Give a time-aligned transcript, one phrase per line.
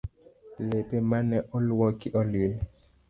[0.69, 2.51] Lepe mane oluoki olil